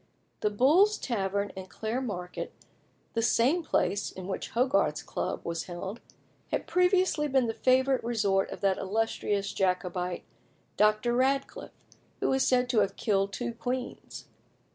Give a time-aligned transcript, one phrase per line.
[0.39, 2.51] The Bull's Head Tavern in Clare Market,
[3.13, 6.01] the same place in which Hogarth's club was held,
[6.49, 10.23] had previously been the favourite resort of that illustrious Jacobite,
[10.75, 11.13] Dr.
[11.13, 11.85] Radcliffe,
[12.19, 14.25] who is said to have killed two queens.